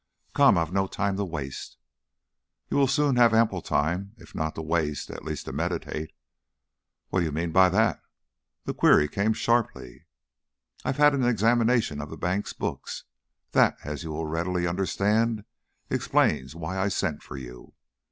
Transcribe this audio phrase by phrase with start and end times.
[0.33, 0.57] "Come!
[0.57, 1.77] I've no time to waste."
[2.71, 6.11] "You will soon have ample time if not to waste, at least to meditate"
[7.09, 8.01] "What do you mean by that?"
[8.65, 10.07] The query came sharply.
[10.83, 13.03] "I've had an examination of the bank's books.
[13.51, 15.43] That, as you will readily understand,
[15.91, 17.75] explains why I sent for you."